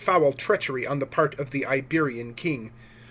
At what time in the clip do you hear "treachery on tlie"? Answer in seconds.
0.33-1.11